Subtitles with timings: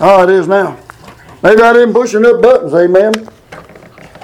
[0.00, 0.78] Oh, it is now.
[1.42, 3.12] Maybe I didn't push enough buttons, amen.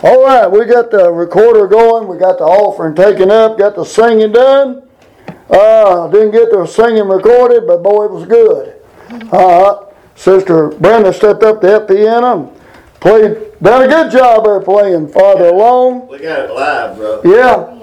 [0.03, 3.85] All right, we got the recorder going, we got the offering taken up, got the
[3.85, 4.89] singing done.
[5.51, 8.81] Uh, didn't get the singing recorded, but boy, it was good.
[9.33, 14.61] Uh, Sister Brenda stepped up to that piano and played, done a good job there
[14.61, 16.09] playing farther along.
[16.09, 17.21] We got it live, bro.
[17.25, 17.77] Yeah.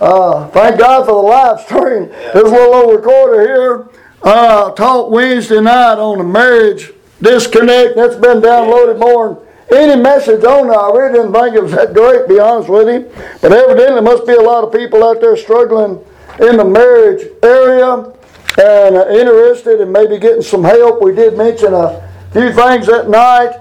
[0.00, 2.08] Uh, thank God for the live stream.
[2.08, 3.88] This little old recorder here
[4.22, 7.96] uh, taught Wednesday night on the marriage disconnect.
[7.96, 9.34] That's been downloaded more
[9.70, 10.78] than any message on there.
[10.78, 13.10] I really didn't think it was that great, to be honest with you.
[13.40, 16.04] But evidently, there must be a lot of people out there struggling
[16.40, 18.12] in the marriage area
[18.58, 21.02] and uh, interested in maybe getting some help.
[21.02, 23.52] We did mention a few things that night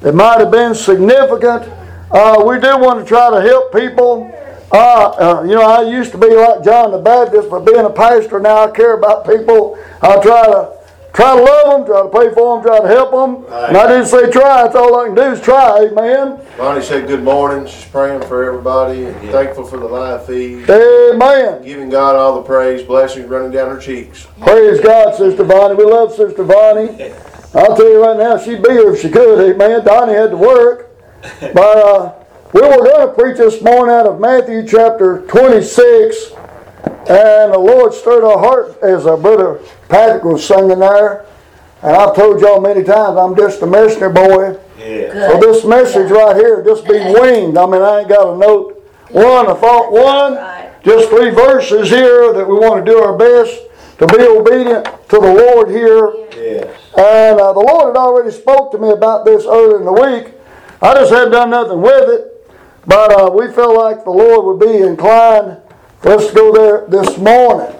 [0.00, 1.70] that might have been significant.
[2.10, 4.32] Uh, we do want to try to help people.
[4.72, 7.90] Uh, uh, you know, I used to be like John the Baptist, but being a
[7.90, 9.78] pastor now, I care about people.
[10.00, 10.79] I try to
[11.20, 13.52] try to love them, try to pray for them, try to help them.
[13.68, 14.62] And I didn't say try.
[14.62, 15.86] That's all I can do is try.
[15.90, 16.40] Amen.
[16.56, 17.70] Bonnie said good morning.
[17.70, 20.68] She's praying for everybody and thankful for the live feed.
[20.68, 21.62] Amen.
[21.62, 24.26] Giving God all the praise, blessings running down her cheeks.
[24.40, 25.74] Praise God, Sister Bonnie.
[25.74, 27.12] We love Sister Bonnie.
[27.52, 29.54] I'll tell you right now, she'd be here if she could.
[29.54, 29.84] Amen.
[29.84, 30.96] Donnie had to work.
[31.40, 32.14] But uh,
[32.52, 36.32] we were going to preach this morning out of Matthew chapter 26.
[37.10, 41.26] And the Lord stirred our heart as our brother Patrick was singing there.
[41.82, 44.56] And I've told y'all many times, I'm just a messenger boy.
[44.78, 45.28] Yeah.
[45.28, 47.58] So this message right here, just be winged.
[47.58, 48.80] I mean, I ain't got a note.
[49.10, 50.34] One, I thought one,
[50.84, 53.58] just three verses here that we want to do our best
[53.98, 56.12] to be obedient to the Lord here.
[56.36, 56.78] Yes.
[56.96, 60.32] And uh, the Lord had already spoke to me about this earlier in the week.
[60.80, 62.48] I just hadn't done nothing with it,
[62.86, 65.60] but uh, we felt like the Lord would be inclined
[66.00, 67.76] for us go there this morning.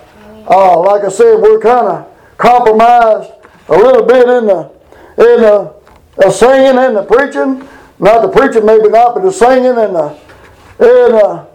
[0.49, 3.31] Uh, like I said, we're kind of compromised
[3.69, 4.71] a little bit in the
[5.19, 5.75] in the,
[6.17, 7.67] the singing and the preaching.
[7.99, 10.19] Not the preaching, maybe not, but the singing and the
[10.79, 11.47] and uh,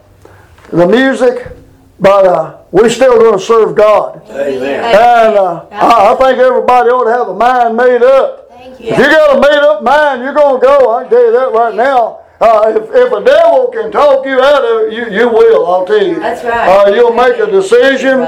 [0.72, 1.52] the music.
[2.00, 4.22] But uh, we're still going to serve God.
[4.30, 4.84] Amen.
[4.84, 8.50] And uh, I, I think everybody ought to have a mind made up.
[8.50, 10.98] Thank If you got a made up mind, you're going to go.
[10.98, 12.25] I can tell you that right now.
[12.42, 15.86] Uh, if, if a devil can talk you out of it, you, you will, I'll
[15.86, 16.20] tell you.
[16.20, 16.88] That's right.
[16.88, 18.20] Uh, you'll make a decision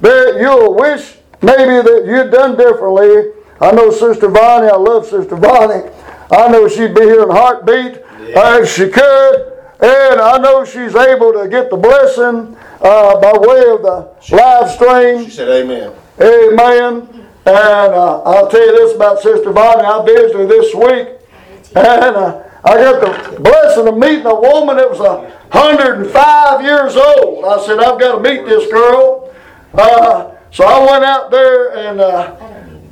[0.00, 3.32] that you'll wish maybe that you'd done differently.
[3.60, 5.90] I know Sister Bonnie, I love Sister Bonnie.
[6.30, 7.98] I know she'd be here in a heartbeat
[8.36, 9.46] uh, if she could.
[9.82, 14.70] And I know she's able to get the blessing uh, by way of the live
[14.70, 15.24] stream.
[15.24, 15.92] She said amen.
[16.20, 17.26] Amen.
[17.46, 19.82] And uh, I'll tell you this about Sister Bonnie.
[19.82, 21.08] I visited her this week,
[21.74, 25.20] and uh, I got the blessing of meeting a woman that was a
[25.56, 27.44] 105 years old.
[27.44, 29.34] I said, I've got to meet this girl.
[29.72, 32.36] Uh, so I went out there, and uh,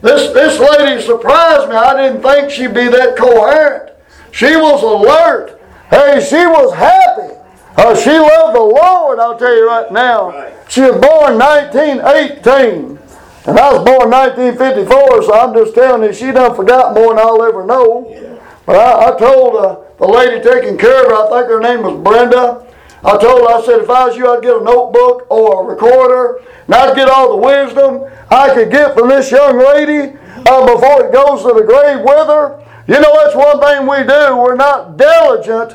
[0.00, 1.74] this this lady surprised me.
[1.74, 3.92] I didn't think she'd be that coherent.
[4.30, 5.60] She was alert.
[5.90, 7.34] Hey, she was happy.
[7.76, 10.52] Uh, she loved the Lord, I'll tell you right now.
[10.68, 12.98] She was born 1918.
[13.46, 17.18] And I was born 1954, so I'm just telling you, she done forgot more than
[17.18, 18.38] I'll ever know.
[18.68, 21.84] But I, I told uh, the lady taking care of her, I think her name
[21.84, 22.66] was Brenda.
[23.02, 25.72] I told her, I said, if I was you, I'd get a notebook or a
[25.72, 30.74] recorder, and I'd get all the wisdom I could get from this young lady uh,
[30.74, 32.62] before it goes to the grave with her.
[32.86, 34.36] You know, that's one thing we do.
[34.36, 35.72] We're not diligent.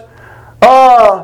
[0.61, 1.23] Uh,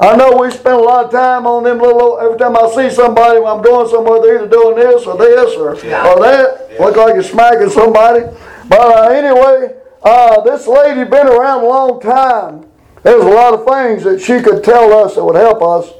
[0.00, 2.18] I know we spend a lot of time on them little.
[2.18, 5.54] Every time I see somebody when I'm going somewhere, they're either doing this or this
[5.54, 6.74] or, or that.
[6.80, 8.24] Look like you're smacking somebody.
[8.68, 12.66] But uh, anyway, uh, this lady been around a long time.
[13.02, 15.90] There's a lot of things that she could tell us that would help us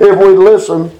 [0.00, 0.90] if we'd listen.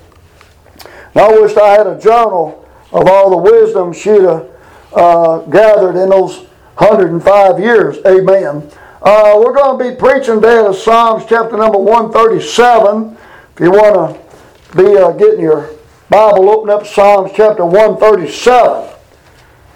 [1.14, 4.50] And I wished I had a journal of all the wisdom she'd have
[4.92, 6.38] uh, gathered in those
[6.76, 7.98] 105 years.
[8.06, 8.70] Amen.
[9.02, 13.16] Uh, we're going to be preaching today out of Psalms chapter number 137.
[13.54, 15.70] If you want to be uh, getting your
[16.08, 18.93] Bible, open up Psalms chapter 137.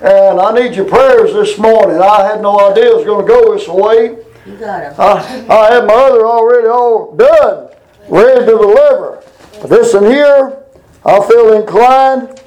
[0.00, 2.00] And I need your prayers this morning.
[2.00, 4.24] I had no idea it was going to go this way.
[4.46, 4.94] You got him.
[4.96, 7.70] I, I had my other already all done,
[8.08, 9.24] ready to deliver.
[9.60, 10.62] But this one here,
[11.04, 12.40] I feel inclined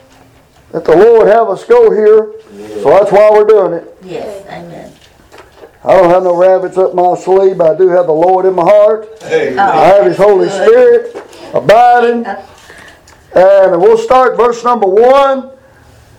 [0.72, 2.34] that the Lord have us go here.
[2.82, 3.98] So that's why we're doing it.
[4.02, 4.94] Yes, amen.
[5.84, 8.54] I don't have no rabbits up my sleeve, but I do have the Lord in
[8.54, 9.10] my heart.
[9.24, 9.60] Amen.
[9.60, 11.18] I have His Holy Spirit
[11.54, 12.26] abiding.
[12.26, 12.46] Uh,
[13.34, 15.51] and we'll start verse number one.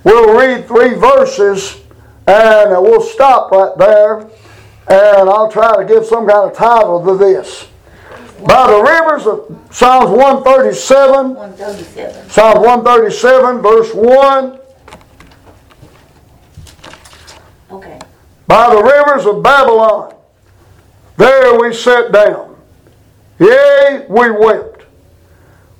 [0.04, 1.80] We'll read three verses
[2.26, 4.20] and we'll stop right there.
[4.88, 7.68] And I'll try to give some kind of title to this.
[8.44, 12.28] By the rivers of Psalms 137, 137.
[12.28, 14.58] Psalms 137, verse 1.
[17.70, 17.98] Okay.
[18.46, 20.14] by the rivers of Babylon.
[21.16, 22.56] There we sat down.
[23.38, 24.82] Yea, we wept.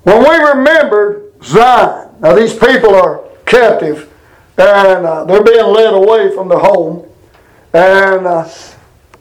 [0.04, 4.12] When we remembered Zion, now these people are captive
[4.58, 7.08] and uh, they're being led away from their home.
[7.72, 8.49] And uh,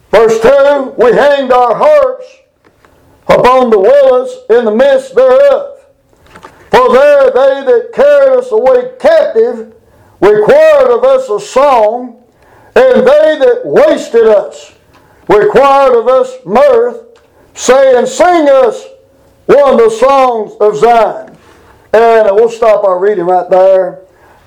[0.10, 2.26] verse 2 we hanged our harps
[3.28, 5.78] upon the willows in the midst thereof.
[6.70, 9.74] For there they that carried us away captive
[10.20, 12.24] required of us a song,
[12.76, 14.74] and they that wasted us
[15.28, 17.20] required of us mirth,
[17.54, 18.86] saying, Sing us
[19.46, 21.38] one of the songs of Zion.
[21.94, 24.02] And we'll stop our reading right there.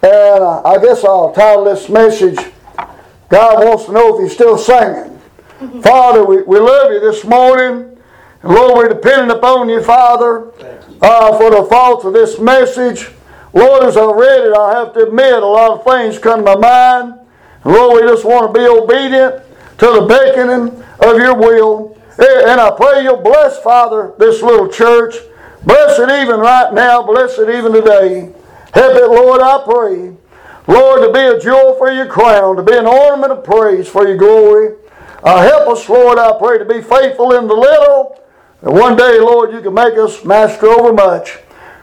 [0.05, 2.37] And uh, I guess I'll title this message,
[3.31, 5.19] God wants to know if He's still singing.
[5.83, 7.97] Father, we, we love you this morning.
[8.43, 10.49] And Lord, we're depending upon you, Father,
[11.01, 13.13] uh, for the thoughts of this message.
[13.55, 16.55] Lord, as I read it, I have to admit a lot of things come to
[16.55, 17.19] my mind.
[17.65, 19.43] And Lord, we just want to be obedient
[19.79, 21.97] to the beckoning of your will.
[22.19, 25.15] And I pray you'll bless, Father, this little church.
[25.65, 27.03] Bless it even right now.
[27.03, 28.35] Bless it even today.
[28.75, 30.17] Help it, Lord, I pray.
[30.67, 34.05] Lord, to be a jewel for your crown, to be an ornament of praise for
[34.05, 34.75] your glory.
[35.23, 38.21] Uh, help us, Lord, I pray, to be faithful in the little.
[38.63, 41.39] And one day, Lord, you can make us master over much.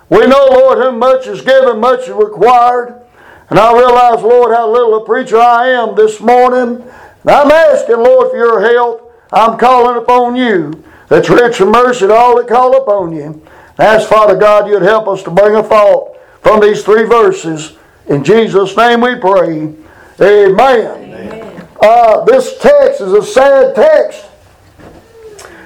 [0.09, 3.01] We know, Lord, whom much is given, much is required.
[3.49, 6.81] And I realize, Lord, how little a preacher I am this morning.
[6.81, 9.13] And I'm asking, Lord, for your help.
[9.31, 13.23] I'm calling upon you that's rich in mercy to all that call upon you.
[13.23, 13.43] And
[13.79, 16.10] ask, Father God, you'd help us to bring a thought
[16.41, 17.77] from these three verses.
[18.07, 19.73] In Jesus' name we pray.
[20.19, 20.57] Amen.
[20.59, 21.67] Amen.
[21.81, 24.25] Uh, this text is a sad text.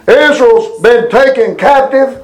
[0.08, 2.22] Israel's been taken captive.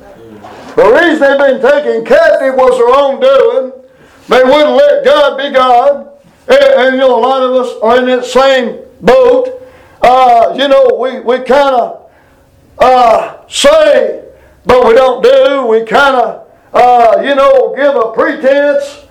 [0.76, 3.74] The reason they've been taken captive was their own doing.
[4.30, 6.08] They wouldn't let God be God.
[6.48, 9.62] And, and, you know, a lot of us are in that same boat.
[10.02, 12.12] Uh, you know, we, we kind of
[12.80, 14.24] uh, say,
[14.66, 15.66] but we don't do.
[15.66, 19.06] We kind of, uh, you know, give a pretense.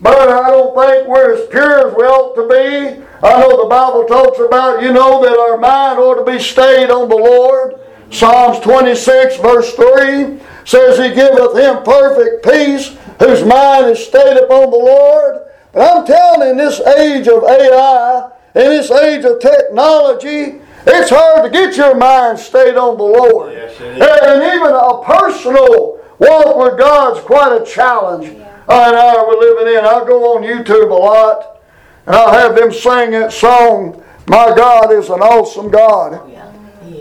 [0.00, 3.02] But I don't think we're as pure as we ought to be.
[3.22, 6.90] I know the Bible talks about, you know, that our mind ought to be stayed
[6.90, 7.80] on the Lord.
[8.10, 14.70] Psalms 26, verse 3 says, He giveth him perfect peace, whose mind is stayed upon
[14.70, 15.46] the Lord.
[15.72, 21.10] But I'm telling you, in this age of AI, in this age of technology, it's
[21.10, 23.52] hard to get your mind stayed on the Lord.
[23.52, 23.80] Yes.
[23.80, 28.26] And even a personal walk with God's quite a challenge.
[28.66, 29.84] Uh, in our we're living in.
[29.84, 31.62] I'll go on YouTube a lot,
[32.06, 36.30] and I'll have them sing that song, My God is an awesome God.
[36.30, 36.50] Yeah.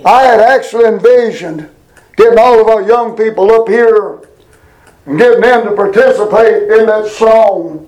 [0.05, 1.69] I had actually envisioned
[2.17, 4.19] getting all of our young people up here
[5.05, 7.87] and getting them to participate in that song,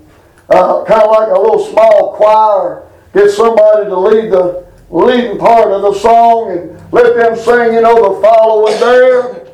[0.49, 2.87] uh, kind of like a little small choir.
[3.13, 7.81] Get somebody to lead the leading part of the song and let them sing, you
[7.81, 9.47] know, the following there.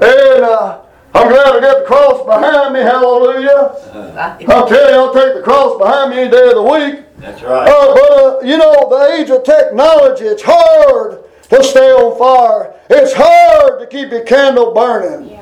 [0.00, 0.83] And uh,
[1.14, 3.76] I'm glad I got the cross behind me, hallelujah.
[4.16, 4.48] Right.
[4.48, 7.04] I'll tell you, I'll take the cross behind me any day of the week.
[7.18, 7.68] That's right.
[7.68, 12.74] Uh, but, uh, you know, the age of technology, it's hard to stay on fire.
[12.90, 15.38] It's hard to keep your candle burning.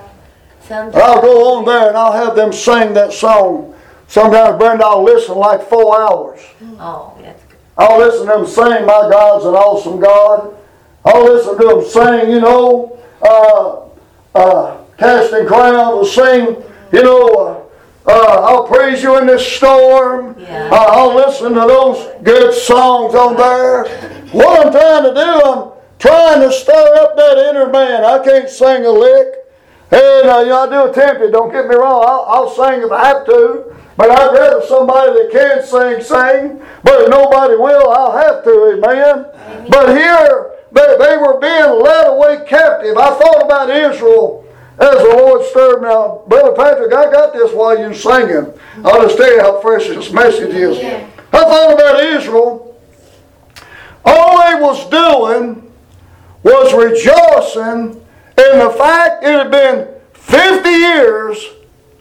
[0.61, 0.95] Sometimes.
[0.95, 3.75] I'll go on there and I'll have them sing that song.
[4.09, 6.41] Sometimes, Brenda, I'll listen like four hours.
[6.79, 7.59] Oh, that's good.
[7.79, 10.55] I'll listen to them sing, My God's an awesome God.
[11.05, 13.89] I'll listen to them sing, you know, uh, uh,
[15.03, 20.37] Casting Crowns will sing, you know, uh, uh, I'll praise you in this storm.
[20.39, 20.71] Yeah.
[20.71, 23.85] Uh, I'll listen to those good songs on there.
[24.31, 28.05] What I'm trying to do, I'm trying to stir up that inner man.
[28.05, 29.35] I can't sing a lick.
[29.91, 32.05] And uh, you know, I do attempt it, don't get me wrong.
[32.06, 33.75] I'll, I'll sing if I have to.
[33.97, 36.63] But I'd rather somebody that can sing, sing.
[36.85, 39.67] But if nobody will, I'll have to, amen.
[39.69, 42.97] But here, they, they were being led away captive.
[42.97, 44.42] I thought about Israel
[44.82, 45.89] as the Lord stirred me.
[45.89, 48.53] Now, Brother Patrick, I got this while you're singing.
[48.84, 50.79] I'll just tell you how fresh this message is.
[51.32, 52.81] I thought about Israel.
[54.05, 55.72] All they was doing
[56.43, 58.01] was rejoicing
[58.36, 61.39] in the fact it had been 50 years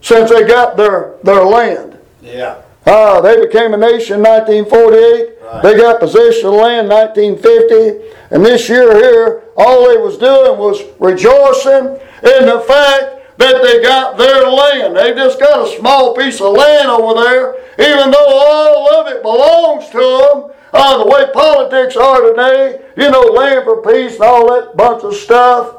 [0.01, 1.99] since they got their, their land.
[2.23, 2.61] Yeah.
[2.87, 5.37] Uh, they became a nation in 1948.
[5.39, 5.63] Right.
[5.63, 8.17] They got possession of land in 1950.
[8.31, 13.81] And this year here, all they was doing was rejoicing in the fact that they
[13.81, 14.95] got their land.
[14.95, 19.21] They just got a small piece of land over there, even though all of it
[19.21, 20.51] belongs to them.
[20.73, 25.03] Uh, the way politics are today, you know, land for peace and all that bunch
[25.03, 25.77] of stuff.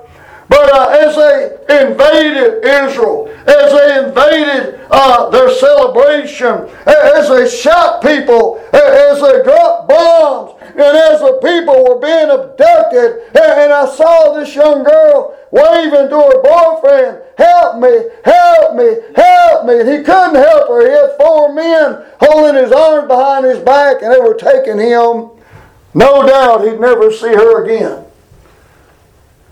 [0.48, 8.02] But uh, as they invaded Israel, as they invaded uh, their celebration, as they shot
[8.02, 14.34] people, as they dropped bombs, and as the people were being abducted, and I saw
[14.34, 19.80] this young girl waving to her boyfriend, Help me, help me, help me.
[19.80, 20.84] And he couldn't help her.
[20.84, 25.30] He had four men holding his arms behind his back, and they were taking him.
[25.94, 28.04] No doubt he'd never see her again.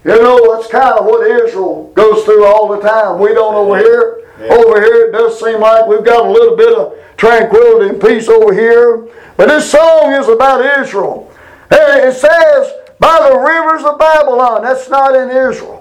[0.05, 3.19] You know, that's kind of what Israel goes through all the time.
[3.19, 4.27] We don't over here.
[4.41, 4.55] Yeah.
[4.55, 8.29] Over here, it does seem like we've got a little bit of tranquility and peace
[8.29, 9.09] over here.
[9.37, 11.31] But this song is about Israel.
[11.71, 14.63] And it says, by the rivers of Babylon.
[14.63, 15.80] That's not in Israel.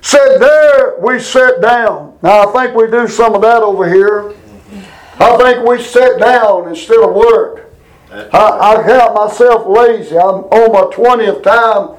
[0.00, 2.18] Said, there we sit down.
[2.22, 4.34] Now, I think we do some of that over here.
[5.20, 7.72] I think we sit down instead of work.
[8.10, 10.16] I, I count myself lazy.
[10.16, 11.96] I'm on my 20th time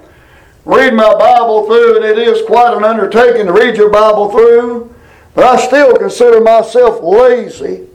[0.65, 4.95] reading my Bible through, and it is quite an undertaking to read your Bible through.
[5.33, 7.87] But I still consider myself lazy.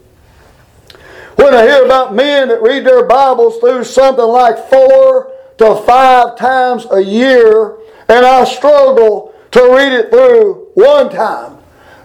[1.37, 6.37] When I hear about men that read their Bibles through something like four to five
[6.38, 7.76] times a year,
[8.08, 11.56] and I struggle to read it through one time.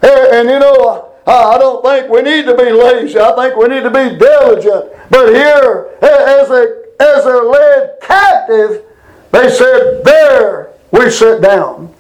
[0.04, 3.20] And, and you know, I, I don't think we need to be lazy.
[3.20, 4.94] I think we need to be diligent.
[5.10, 8.84] But here, as, a, as they're led captive,
[9.32, 11.92] they said, There we sit down.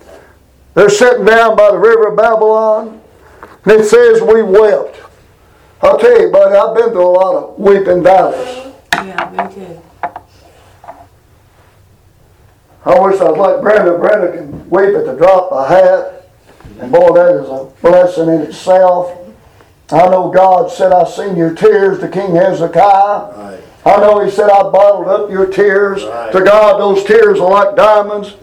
[0.75, 3.01] They're sitting down by the river of Babylon.
[3.65, 5.01] And it says we wept.
[5.81, 8.73] I'll tell you, buddy, I've been through a lot of weeping valleys.
[8.93, 9.81] Yeah, me too.
[12.85, 13.97] I wish I was like Brenda.
[13.97, 16.29] Brenda can weep at the drop of a hat.
[16.79, 19.17] And boy, that is a blessing in itself.
[19.91, 23.37] I know God said, I seen your tears to King Hezekiah.
[23.37, 23.59] Right.
[23.85, 26.03] I know he said, I bottled up your tears.
[26.03, 26.31] Right.
[26.31, 28.35] To God, those tears are like diamonds.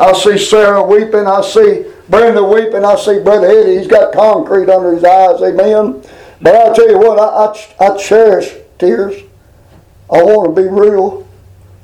[0.00, 1.26] I see Sarah weeping.
[1.26, 2.84] I see Brenda weeping.
[2.84, 3.78] I see Brother Eddie.
[3.78, 5.40] He's got concrete under his eyes.
[5.42, 6.02] Amen.
[6.40, 9.22] But I tell you what, I, I, I cherish tears.
[10.10, 11.28] I want to be real.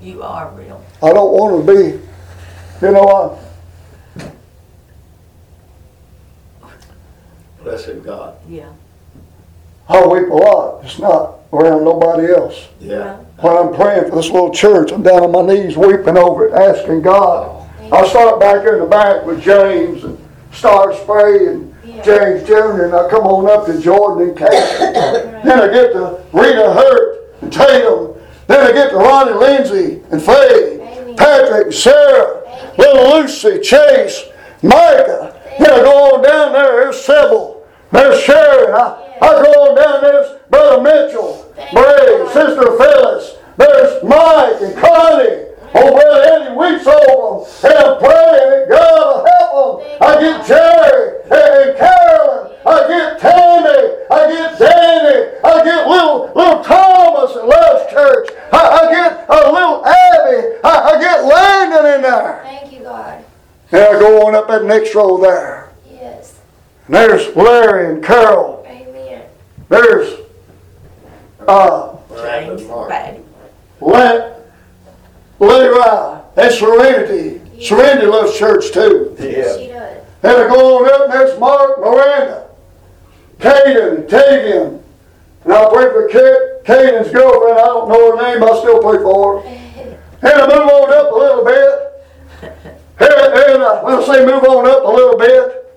[0.01, 0.83] You are real.
[1.03, 1.83] I don't want to be,
[2.87, 3.39] you know, what?
[7.63, 8.37] Blessed God.
[8.49, 8.71] Yeah.
[9.89, 10.85] I, I weep a lot.
[10.85, 12.69] It's not around nobody else.
[12.81, 13.17] Yeah.
[13.41, 16.53] When I'm praying for this little church, I'm down on my knees weeping over it,
[16.55, 17.69] asking God.
[17.93, 20.17] I start back in the back with James and
[20.53, 22.03] start Spray and Yeah.
[22.03, 22.85] James Jr.
[22.85, 24.49] and I come on up to Jordan and Kate.
[24.51, 28.15] then I get to Rita Hurt and Tatum.
[28.47, 30.80] Then I get to Ronnie Lindsay and Faye, Amen.
[31.21, 34.25] Patrick, Sarah, little Lucy, Chase,
[34.63, 35.39] Micah.
[35.59, 38.75] Then I go on down there, there's Sybil, there's Sharon.
[38.75, 43.37] I, I go on down there's Brother Mitchell, Bray, Sister Phyllis.
[43.59, 45.50] There's Mike and Connie.
[45.75, 47.71] Oh, Brother Eddie weeps over them.
[47.71, 49.99] And I'm praying that God will help them.
[50.03, 52.57] I get Jerry and, and Carolyn.
[52.67, 53.81] I get Tammy.
[54.11, 55.39] I get Danny.
[55.45, 58.29] I get little little Thomas at Love's Church.
[58.53, 60.59] I, I get a little Abby.
[60.65, 62.41] I, I get Landon in there.
[62.45, 63.25] Thank you, God.
[63.73, 65.73] And I go on up that next row there.
[65.91, 66.41] Yes.
[66.87, 68.65] And there's Larry and Carol.
[68.67, 69.23] Amen.
[69.69, 70.21] There's
[71.47, 73.21] uh, James, Patty.
[73.81, 74.40] Let
[75.41, 76.23] Lily Rye.
[76.35, 77.41] That's Serenity.
[77.61, 79.17] Serenity loves church too.
[79.19, 79.57] Yeah.
[79.57, 80.05] She does.
[80.23, 82.49] And I go on up, and there's Mark, Miranda,
[83.39, 84.83] Caden, Tavian.
[85.45, 87.59] And I pray for Ka- Caden's girlfriend.
[87.59, 89.57] I don't know her name, but I still pray for her.
[90.23, 92.53] And I move on up a little bit.
[93.01, 93.11] And,
[93.55, 95.75] and uh, when I say move on up a little bit,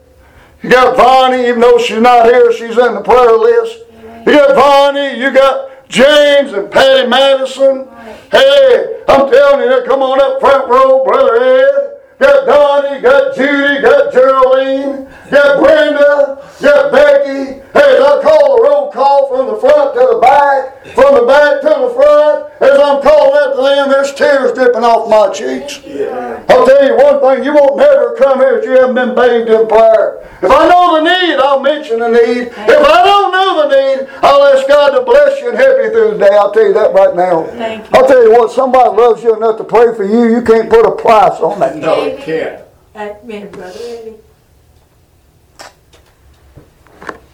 [0.62, 3.80] you got Vonnie, even though she's not here, she's in the prayer list.
[4.28, 7.88] You got Vonnie, you got James and Patty Madison.
[8.32, 11.93] Hey, I'm telling you, come on up front row, Brother Ed.
[12.20, 17.62] Got Donnie, got Judy, got Geraldine, got Brenda, got Becky.
[17.74, 21.26] Hey, as I call the roll call from the front to the back, from the
[21.26, 25.34] back to the front, as I'm calling out to them, there's tears dripping off my
[25.34, 25.82] cheeks.
[25.84, 26.44] Yeah.
[26.50, 29.50] I'll tell you one thing, you won't never come here if you haven't been bathed
[29.50, 30.22] in prayer.
[30.44, 32.54] If I know the need, I'll mention the need.
[32.54, 35.90] If I don't know the need, I'll ask God to bless you and help you
[35.90, 36.36] through the day.
[36.38, 37.44] I'll tell you that right now.
[37.58, 37.98] Thank you.
[37.98, 40.86] I'll tell you what, somebody loves you enough to pray for you, you can't put
[40.86, 41.76] a price on that.
[41.78, 42.64] No, it can't.
[42.96, 44.16] Amen, Brother Eddie.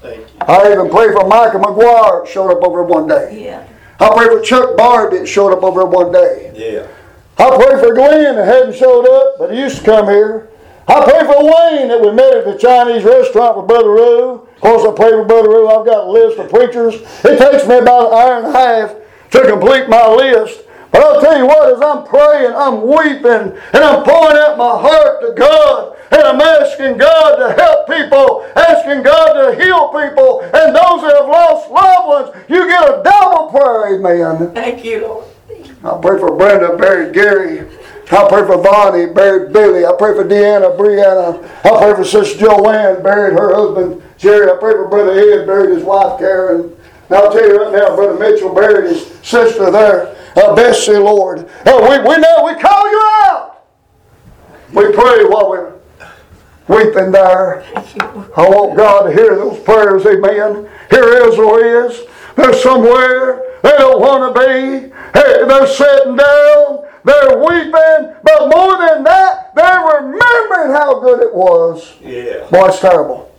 [0.01, 0.39] Thank you.
[0.41, 3.45] I even pray for Michael McGuire, showed up over one day.
[3.45, 3.67] Yeah.
[3.99, 6.53] I pray for Chuck Barbie, that showed up over one day.
[6.55, 6.87] Yeah.
[7.37, 10.49] I pray for Glenn that hadn't showed up, but he used to come here.
[10.87, 14.47] I pray for Wayne that we met at the Chinese restaurant with Brother Rue.
[14.55, 15.67] Of course, I pray for Brother Rue.
[15.67, 16.95] I've got a list of preachers.
[17.23, 18.95] It takes me about an hour and a half
[19.31, 20.61] to complete my list.
[20.91, 24.77] But I'll tell you what, as I'm praying, I'm weeping, and I'm pouring out my
[24.77, 30.41] heart to God, and I'm asking God to help people, asking God to heal people,
[30.41, 34.53] and those that have lost loved ones, you get a double prayer, amen.
[34.53, 35.25] Thank you, Lord.
[35.83, 37.67] I pray for Brenda, buried Gary.
[38.11, 39.85] I pray for Bonnie, buried Billy.
[39.85, 41.43] I pray for Deanna, Brianna.
[41.63, 44.51] I pray for Sister Joanne, buried her husband Jerry.
[44.51, 46.75] I pray for Brother Ed, buried his wife Karen.
[47.09, 51.49] And I'll tell you right now, Brother Mitchell buried his sister there, uh, Bessie, Lord.
[51.65, 53.65] Uh, we, we know we call you out.
[54.73, 55.73] We pray while we're
[56.67, 57.63] weeping there.
[57.75, 60.69] I want God to hear those prayers, amen.
[60.89, 62.05] Here Israel is.
[62.35, 64.93] They're somewhere they don't want to be.
[65.13, 66.85] Hey, they're sitting down.
[67.03, 68.15] They're weeping.
[68.23, 71.95] But more than that, they're remembering how good it was.
[72.01, 72.47] Yeah.
[72.49, 73.31] Boy, it's terrible.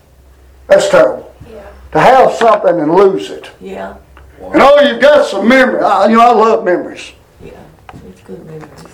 [0.66, 1.32] That's terrible.
[1.92, 3.50] To have something and lose it.
[3.60, 3.96] Yeah,
[4.40, 5.82] And oh, you've got some memories.
[5.82, 7.12] I, you know, I love memories.
[7.42, 7.52] yeah,
[8.08, 8.84] it's good memories.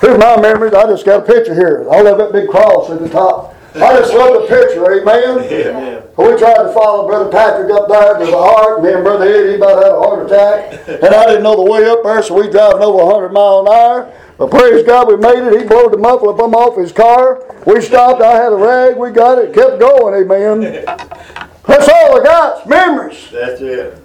[0.00, 0.74] Here's my memories.
[0.74, 1.88] I just got a picture here.
[1.90, 3.54] I love that big cross at the top.
[3.74, 5.48] I just love the picture, amen.
[5.50, 6.02] Yeah.
[6.16, 8.82] We tried to follow Brother Patrick up there to the heart.
[8.82, 10.88] Me and Brother Eddie about had a heart attack.
[10.88, 13.68] And I didn't know the way up there, so we driving over 100 mile an
[13.68, 14.12] hour.
[14.36, 15.60] But praise God, we made it.
[15.60, 17.44] He blowed the muffler from off his car.
[17.66, 18.20] We stopped.
[18.20, 18.96] I had a rag.
[18.96, 19.54] We got it.
[19.54, 20.60] Kept going, amen.
[21.66, 22.68] That's all I got.
[22.68, 23.28] Memories.
[23.30, 24.02] That's it.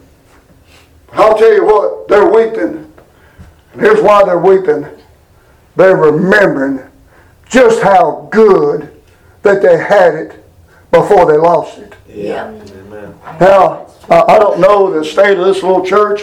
[1.13, 2.91] I'll tell you what, they're weeping.
[3.73, 4.85] And here's why they're weeping.
[5.75, 6.79] They're remembering
[7.49, 9.01] just how good
[9.43, 10.43] that they had it
[10.91, 11.93] before they lost it.
[12.07, 12.51] Yeah.
[12.51, 12.63] Yeah.
[12.79, 13.15] Amen.
[13.39, 16.21] Now, I I don't know the state of this little church.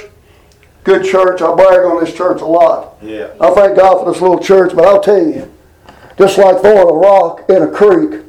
[0.85, 1.43] Good church.
[1.43, 2.97] I brag on this church a lot.
[3.03, 3.31] Yeah.
[3.41, 5.53] I thank God for this little church, but I'll tell you,
[6.17, 8.23] just like throwing a rock in a creek,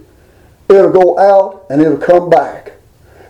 [0.69, 2.73] it'll go out and it'll come back.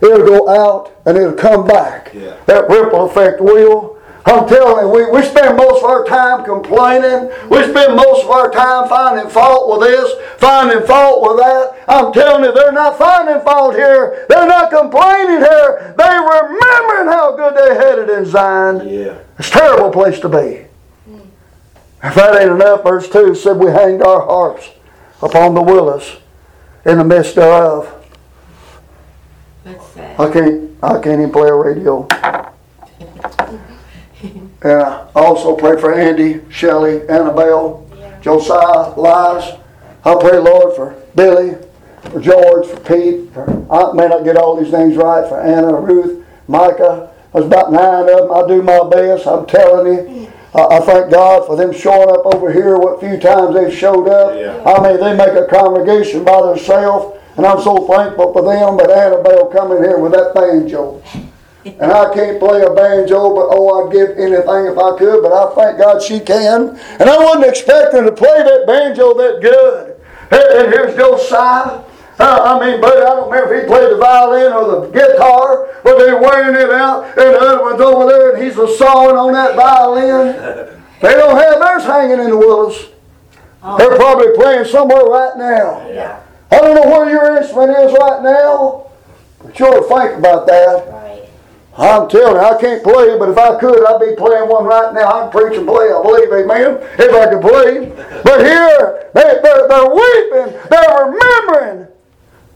[0.02, 2.10] It'll go out and it'll come back.
[2.12, 2.36] Yeah.
[2.46, 3.98] That ripple effect will.
[4.24, 7.30] I'm telling you, we, we spend most of our time complaining.
[7.48, 11.84] We spend most of our time finding fault with this, finding fault with that.
[11.88, 14.26] I'm telling you, they're not finding fault here.
[14.28, 15.94] They're not complaining here.
[15.98, 18.88] They're remembering how good they had it in Zion.
[18.88, 19.18] Yeah.
[19.38, 20.66] It's a terrible place to be.
[22.04, 24.70] If that ain't enough, verse 2 said we hanged our harps
[25.20, 26.16] upon the willows
[26.84, 28.01] in the midst thereof.
[29.64, 30.20] That's sad.
[30.20, 32.08] I can't I can't even play a radio.
[34.64, 37.84] And I also pray for Andy, Shelley, Annabelle,
[38.20, 39.56] Josiah, Liz.
[40.04, 41.56] I pray, Lord, for Billy,
[42.02, 45.74] for George, for Pete, for I may not get all these names right, for Anna,
[45.74, 47.10] Ruth, Micah.
[47.32, 48.32] There's about nine of them.
[48.32, 49.26] I do my best.
[49.26, 50.32] I'm telling you.
[50.54, 52.76] I, I thank God for them showing up over here.
[52.76, 54.36] What few times they've showed up.
[54.36, 54.62] Yeah.
[54.70, 58.76] I mean, they make a congregation by themselves, and I'm so thankful for them.
[58.76, 61.02] But Annabelle come in here with that banjo.
[61.64, 65.32] And I can't play a banjo, but oh, I'd give anything if I could, but
[65.32, 66.76] I thank God she can.
[66.98, 69.96] And I wasn't expecting to play that banjo that good.
[70.32, 71.84] And here's Josiah.
[72.18, 75.68] Uh, I mean, but I don't remember if he played the violin or the guitar,
[75.82, 79.16] but they're wearing it out, and the other one's over there, and he's a sawing
[79.16, 80.78] on that violin.
[81.00, 82.90] They don't have theirs hanging in the willows.
[83.78, 85.88] They're probably playing somewhere right now.
[85.88, 86.21] Yeah.
[86.52, 88.90] I don't know where your instrument is right now,
[89.42, 90.86] but you ought to think about that.
[90.86, 91.28] Right.
[91.78, 94.92] I'm telling you, I can't play, but if I could, I'd be playing one right
[94.92, 95.08] now.
[95.08, 97.88] I can preach and play, I believe, amen, if I could play.
[98.22, 101.88] But here, they, they're, they're weeping, they're remembering,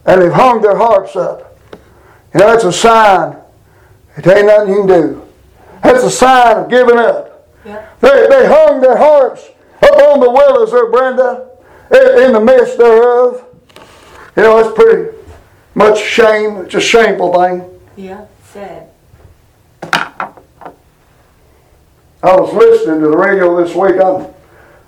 [0.04, 1.58] and they've hung their harps up.
[2.34, 3.38] You know, that's a sign.
[4.18, 5.28] It ain't nothing you can do.
[5.82, 7.48] That's a sign of giving up.
[7.64, 7.88] Yeah.
[8.00, 9.48] They, they hung their harps
[9.80, 11.48] up on the willows there, Brenda,
[11.90, 13.45] in, in the midst thereof.
[14.36, 15.16] You know, it's pretty
[15.74, 16.58] much shame.
[16.58, 17.64] It's a shameful thing.
[17.96, 18.26] Yeah.
[18.52, 18.88] Sad.
[22.22, 23.96] I was listening to the radio this week.
[24.02, 24.26] I'm,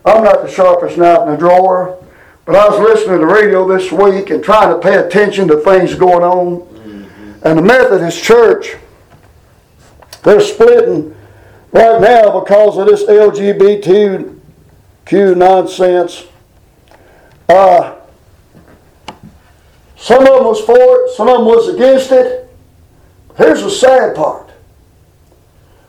[0.05, 2.05] I'm not the sharpest knife in the drawer,
[2.45, 5.59] but I was listening to the radio this week and trying to pay attention to
[5.59, 6.67] things going on.
[7.43, 8.77] And the Methodist Church,
[10.25, 11.15] they're splitting
[11.73, 14.37] right now because of this LGBTQ
[15.37, 16.25] nonsense.
[17.49, 17.98] Uh,
[20.09, 22.49] some of them was for it, some of them was against it.
[23.37, 24.51] Here's the sad part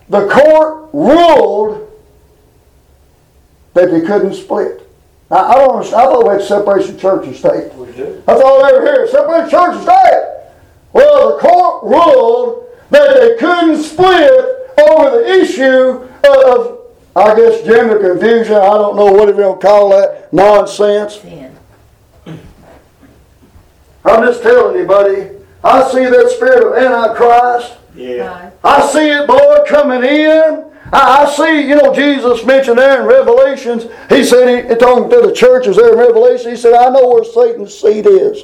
[0.10, 1.90] the court ruled
[3.76, 4.86] that they couldn't split.
[5.32, 6.02] Now, I don't understand.
[6.02, 7.74] I thought we had separation of church and state.
[7.76, 8.22] We do.
[8.26, 10.24] That's all they were here, separation church and state.
[10.92, 14.32] Well, the court ruled that they couldn't split
[14.80, 16.80] over the issue of,
[17.16, 18.56] I guess, gender confusion.
[18.56, 21.22] I don't know what you're going to call that nonsense.
[21.22, 21.49] Sin.
[24.06, 25.30] I'm just telling you, buddy.
[25.64, 27.78] I see that spirit of Antichrist.
[27.96, 28.52] Yeah.
[28.64, 30.66] I see it, boy, coming in.
[30.92, 35.10] I, I see, you know, Jesus mentioned there in Revelations, he said, he, he talking
[35.10, 38.44] to the churches there in Revelation, he said, I know where Satan's seat is.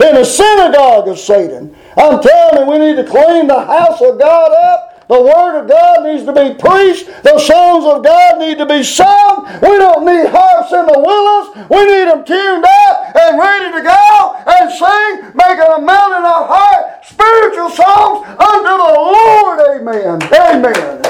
[0.00, 1.74] In the synagogue of Satan.
[1.96, 5.68] I'm telling you, we need to clean the house of God up The Word of
[5.68, 7.06] God needs to be preached.
[7.22, 9.46] The songs of God need to be sung.
[9.62, 11.70] We don't need harps in the willows.
[11.70, 16.24] We need them tuned up and ready to go and sing, making a melt in
[16.24, 17.04] our heart.
[17.04, 19.60] Spiritual songs unto the Lord.
[19.76, 20.22] Amen.
[20.32, 21.02] Amen.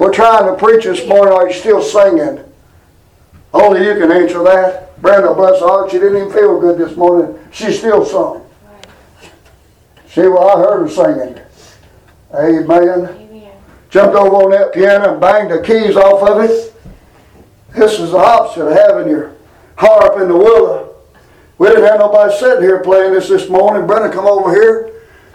[0.00, 1.32] We're trying to preach this morning.
[1.32, 2.44] Are you still singing?
[3.52, 5.00] Only you can answer that.
[5.00, 7.38] Brenda, bless her heart, she didn't even feel good this morning.
[7.52, 8.44] She still sung.
[10.08, 11.40] See, well, I heard her singing.
[12.34, 13.08] Amen.
[13.08, 13.52] Amen.
[13.90, 16.74] Jumped over on that piano and banged the keys off of it.
[17.76, 19.36] This is the opposite of having your
[19.76, 20.83] harp in the willow.
[21.58, 23.86] We didn't have nobody sitting here playing this this morning.
[23.86, 24.90] Brenda come over here.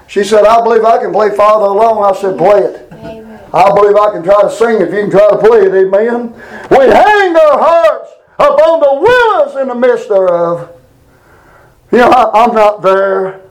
[0.07, 2.03] She said, I believe I can play Farther Along.
[2.03, 2.91] I said, play it.
[2.93, 3.39] Amen.
[3.53, 6.33] I believe I can try to sing if you can try to play it, amen.
[6.69, 10.69] We hang our hearts upon the willows in the midst thereof.
[11.91, 13.41] You know, I, I'm not there,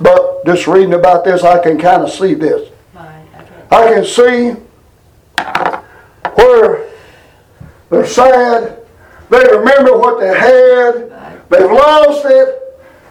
[0.00, 2.68] but just reading about this, I can kind of see this.
[3.70, 4.50] I can see
[6.34, 6.90] where
[7.90, 8.78] they're sad,
[9.30, 11.10] they remember what they had,
[11.52, 12.58] they've lost it,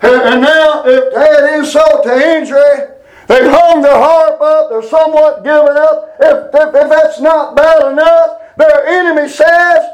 [0.02, 2.90] and, now if they had insult to injury,
[3.28, 6.16] they've hung their harp up, they're somewhat given up.
[6.20, 9.88] If, if, if that's not bad enough, their enemy says,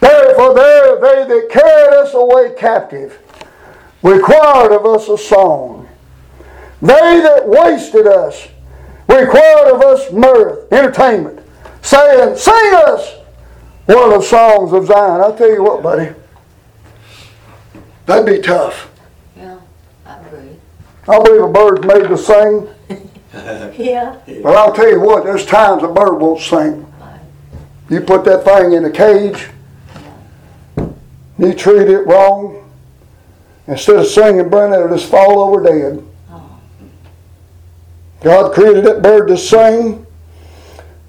[0.00, 3.18] Therefore, there they that carried us away captive
[4.02, 5.88] required of us a song.
[6.82, 8.48] They that wasted us
[9.08, 11.40] required of us mirth, entertainment,
[11.82, 13.16] saying, Sing us
[13.86, 15.20] one of the songs of Zion.
[15.20, 16.14] I'll tell you what, buddy,
[18.06, 18.90] that'd be tough.
[19.36, 19.58] Yeah,
[20.06, 20.56] I agree.
[21.08, 22.68] I believe a bird's made to sing,
[23.78, 24.16] Yeah.
[24.42, 26.86] but I'll tell you what, there's times a bird won't sing.
[27.90, 29.48] You put that thing in a cage,
[31.38, 32.70] you treat it wrong,
[33.66, 36.02] instead of singing, Brenda, it'll just fall over dead.
[36.30, 36.58] Oh.
[38.22, 40.06] God created that bird to sing.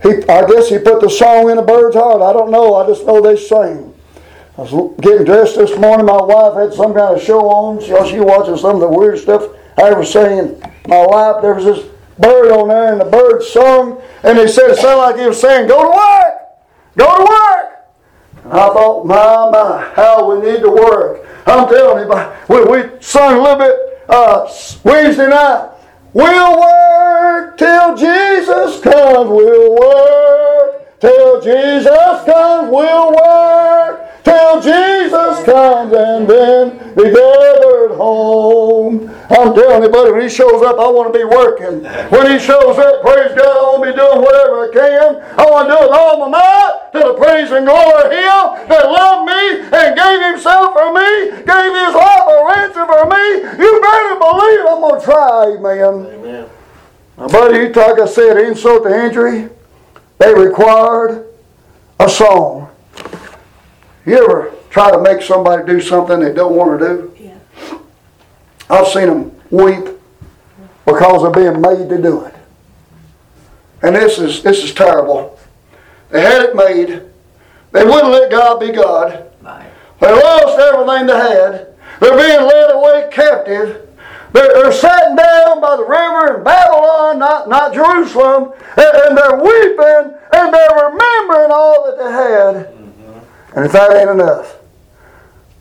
[0.03, 2.21] He, I guess He put the song in a bird's heart.
[2.21, 2.75] I don't know.
[2.75, 3.93] I just know they sing.
[4.57, 6.05] I was getting dressed this morning.
[6.05, 7.81] My wife had some kind of show on.
[7.81, 11.41] She, she watching some of the weird stuff I ever seen my life.
[11.41, 11.85] There was this
[12.17, 15.41] bird on there, and the bird sung, and they said it sounded like he was
[15.41, 16.33] saying, "Go to work,
[16.95, 17.75] go to work."
[18.45, 21.27] And I thought, my, my, how we need to work.
[21.45, 23.75] I'm telling you, we, we sung a little bit
[24.07, 24.49] uh,
[24.83, 25.71] Wednesday night.
[26.13, 29.29] We'll work till Jesus comes.
[29.29, 32.71] We'll work till Jesus comes.
[32.71, 39.09] We'll work till Jesus comes and then be gathered home.
[39.29, 41.83] I'm telling you, buddy, when he shows up, I want to be working.
[42.09, 45.09] When he shows up, praise God, I want to be doing whatever I can.
[45.39, 48.11] I want to do it with all my might to the praise and glory of
[48.11, 51.09] Him that loved me and gave Himself for me,
[51.43, 53.25] gave His life a ransom for me.
[53.59, 56.05] You better believe I'm going to try, man.
[56.05, 56.49] Amen.
[57.17, 59.49] Now, buddy, you talk, I said, insult to injury.
[60.17, 61.27] They required
[61.99, 62.69] a song.
[64.05, 67.13] You ever try to make somebody do something they don't want to do?
[67.19, 67.77] Yeah.
[68.69, 69.85] I've seen them weep
[70.85, 72.35] because they're being made to do it.
[73.81, 75.37] And this is this is terrible.
[76.09, 77.01] They had it made.
[77.71, 79.31] They wouldn't let God be God.
[79.99, 81.67] They lost everything they had.
[81.99, 83.84] They're being led away captive.
[84.35, 89.37] They're, they're sitting down by the river in Babylon, not, not Jerusalem, and, and they're
[89.37, 92.55] weeping and they're remembering all that they had.
[93.55, 94.57] And if that ain't enough,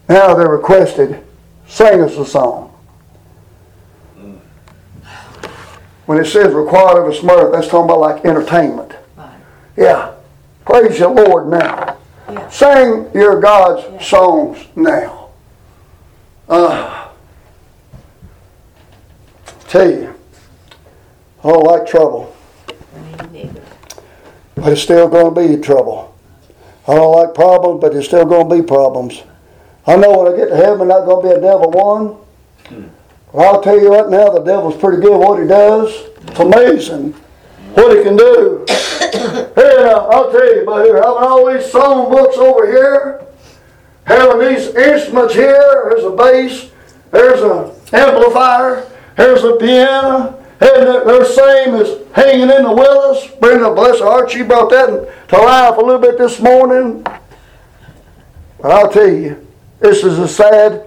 [0.09, 1.25] now they're requested,
[1.69, 2.77] sing us a song.
[6.07, 8.93] When it says required of us mirth, that's talking about like entertainment.
[9.17, 9.39] Right.
[9.77, 10.15] Yeah.
[10.67, 11.97] Praise the Lord now.
[12.29, 12.49] Yeah.
[12.49, 15.29] Sing your God's songs now.
[16.49, 17.04] Uh,
[19.75, 20.15] tell you,
[21.43, 22.33] I don't like trouble,
[24.55, 26.17] but it's still going to be trouble.
[26.87, 29.25] I don't like problems, but there's still going to be problems.
[29.85, 32.93] I know when I get to heaven, not going to be a devil one.
[33.33, 35.91] But I'll tell you right now, the devil's pretty good at what he does.
[36.29, 37.13] It's amazing
[37.75, 38.65] what he can do.
[38.69, 43.27] Here now, I'll tell you, but here, having all these song books over here,
[44.05, 46.71] having these instruments here, there's a bass,
[47.11, 53.27] there's an amplifier, there's a piano, and they're same as hanging in the willows.
[53.41, 57.03] Brenda, bless her heart, she brought that to life a little bit this morning.
[58.61, 59.47] But I'll tell you,
[59.81, 60.87] this is a sad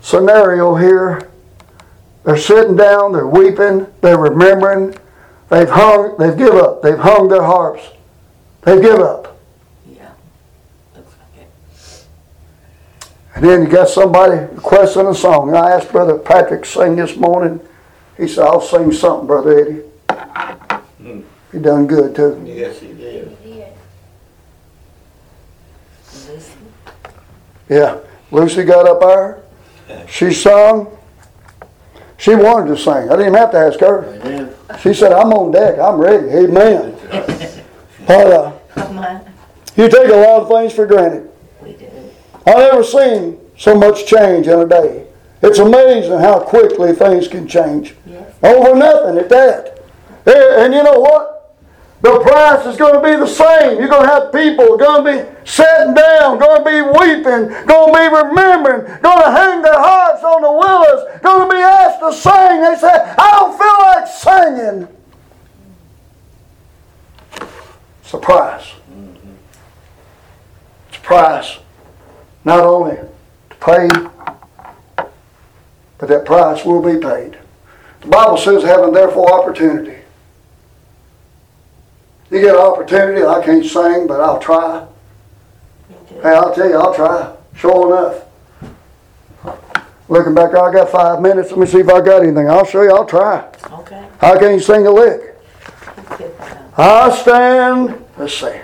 [0.00, 1.30] scenario here.
[2.24, 4.94] They're sitting down, they're weeping, they're remembering,
[5.48, 7.82] they've hung, they've give up, they've hung their harps,
[8.62, 9.38] they've give up.
[9.88, 10.10] Yeah.
[10.96, 11.50] Looks like it.
[13.34, 15.48] And then you got somebody requesting a song.
[15.48, 17.60] And I asked Brother Patrick to sing this morning.
[18.16, 21.22] He said, I'll sing something, Brother Eddie.
[21.50, 22.42] He done good too.
[22.46, 23.36] Yes, he did.
[26.28, 26.52] Lucy,
[27.68, 27.98] Yeah.
[28.30, 29.42] Lucy got up there.
[30.08, 30.96] She sung.
[32.18, 32.92] She wanted to sing.
[32.92, 34.04] I didn't even have to ask her.
[34.04, 34.54] Amen.
[34.80, 35.78] She said, I'm on deck.
[35.78, 36.28] I'm ready.
[36.28, 36.94] Amen.
[38.06, 38.52] But uh,
[39.76, 41.31] you take a lot of things for granted.
[42.46, 45.06] I've never seen so much change in a day.
[45.42, 47.94] It's amazing how quickly things can change.
[48.06, 49.82] Yes, Over nothing at that.
[50.26, 51.32] And you know what?
[52.02, 53.78] The price is going to be the same.
[53.78, 57.92] You're going to have people going to be sitting down, going to be weeping, going
[57.92, 62.00] to be remembering, going to hang their hearts on the willows, going to be asked
[62.00, 62.60] to sing.
[62.60, 64.88] They say, I don't feel like singing.
[68.02, 68.66] It's a price.
[68.90, 69.34] Mm-hmm.
[70.88, 71.58] It's a price.
[72.44, 73.88] Not only to pay,
[75.98, 77.38] but that price will be paid.
[78.00, 79.98] The Bible says, having therefore opportunity.
[82.30, 84.86] You get an opportunity, I can't sing, but I'll try.
[86.22, 87.36] Hey, I'll tell you, I'll try.
[87.54, 88.24] Sure enough.
[90.08, 91.50] Looking back, I got five minutes.
[91.50, 92.50] Let me see if I got anything.
[92.50, 93.48] I'll show you, I'll try.
[93.70, 95.36] Okay, I can't sing a lick.
[96.76, 98.60] I stand, let's see.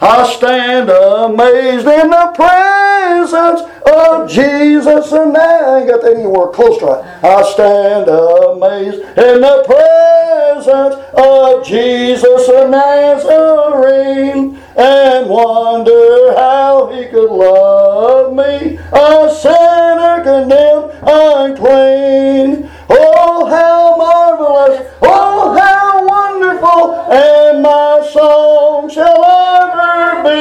[0.00, 6.78] I stand amazed in the presence of Jesus and I ain't got that anywhere close
[6.78, 7.04] to it.
[7.24, 17.30] I stand amazed in the presence of Jesus of Nazarene and wonder how he could
[17.30, 22.70] love me, a sinner condemned unclean.
[22.88, 26.04] Oh, how marvelous, oh, how
[26.38, 30.37] wonderful, and my song shall ever be.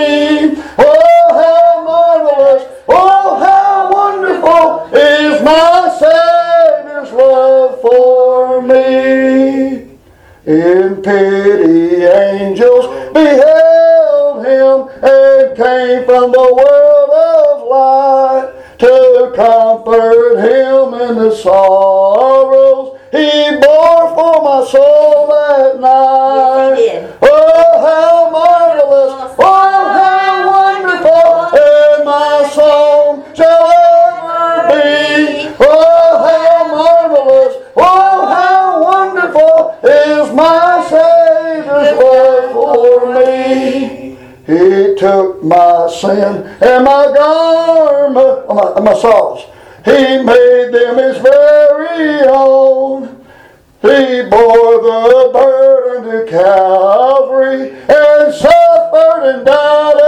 [57.54, 60.07] And suffered and died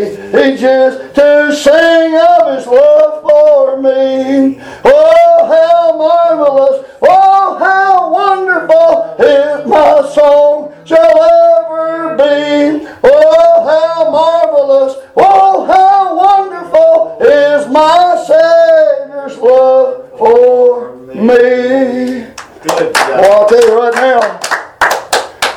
[0.00, 4.58] the just to sing of His love for me.
[4.84, 6.86] Oh, how marvelous!
[7.02, 12.86] Oh, how wonderful is my song shall ever be.
[13.04, 14.96] Oh, how marvelous!
[15.16, 22.26] Oh, how wonderful is my Savior's love for me.
[22.64, 24.40] Well, I'll tell you right now,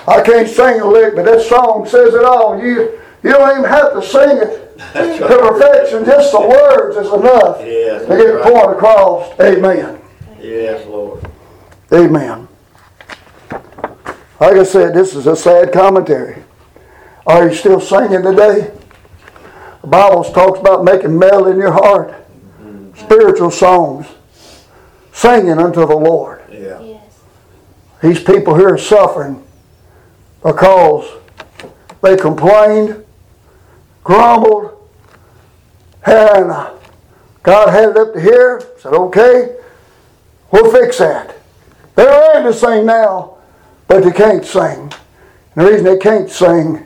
[0.08, 2.62] I can't sing a lick, but that song says it all.
[2.62, 6.06] You you don't even have to sing it to perfection.
[6.06, 8.54] Just the words is enough Yes, to get the right.
[8.54, 9.39] point across.
[9.39, 10.01] Amen.
[10.41, 11.25] Yes, Lord.
[11.93, 12.47] Amen.
[14.39, 16.43] Like I said, this is a sad commentary.
[17.25, 18.71] Are you still singing today?
[19.82, 22.10] The Bible talks about making melody in your heart,
[22.60, 22.97] mm-hmm.
[22.99, 24.08] spiritual songs,
[25.13, 26.41] singing unto the Lord.
[26.51, 26.82] Yeah.
[26.82, 27.19] Yes.
[28.01, 29.43] These people here are suffering
[30.43, 31.10] because
[32.01, 33.04] they complained,
[34.05, 34.89] grumbled,
[36.05, 36.71] and uh,
[37.43, 39.57] God had it up to here, said, okay,
[40.51, 41.35] we'll fix that.
[41.95, 43.39] They're ready to sing now,
[43.87, 44.93] but they can't sing.
[45.55, 46.85] And the reason they can't sing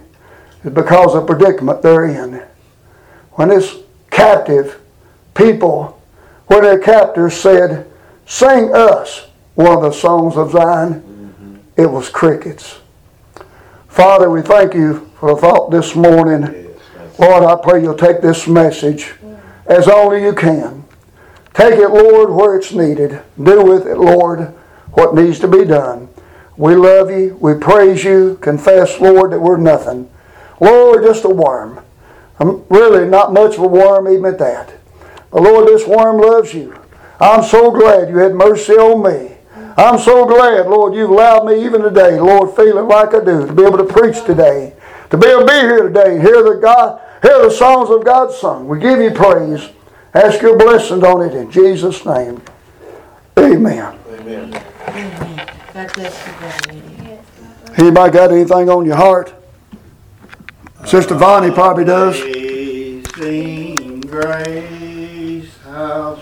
[0.63, 2.41] is because of the predicament they're in.
[3.34, 3.77] When this
[4.10, 4.79] captive
[5.36, 6.01] people,
[6.47, 7.91] when their captors said,
[8.25, 12.79] sing us one of the songs of Zion, it was crickets.
[13.89, 16.68] Father, we thank you for the thought this morning.
[17.19, 19.13] Lord, I pray you'll take this message
[19.65, 20.86] as only you can.
[21.53, 23.21] Take it, Lord, where it's needed.
[23.41, 24.53] Do with it, Lord,
[24.93, 26.08] what needs to be done.
[26.55, 27.38] We love you.
[27.41, 28.38] We praise you.
[28.41, 30.10] Confess, Lord, that we're nothing.
[30.62, 31.84] Lord, just a worm.
[32.39, 34.73] I'm really not much of a worm, even at that.
[35.29, 36.79] But Lord, this worm loves you.
[37.19, 39.36] I'm so glad you had mercy on me.
[39.77, 43.53] I'm so glad, Lord, you've allowed me even today, Lord, feeling like I do, to
[43.53, 44.73] be able to preach today,
[45.10, 48.32] to be able to be here today, hear the God, hear the songs of God
[48.32, 48.67] sung.
[48.67, 49.69] We give you praise.
[50.13, 52.41] Ask your blessings on it in Jesus' name.
[53.38, 53.97] Amen.
[54.10, 54.51] Amen.
[55.73, 56.79] God bless you, Brother
[57.77, 59.34] Anybody got anything on your heart?
[60.86, 62.19] Sister Vonnie probably does.
[62.19, 66.19] Amazing grace, how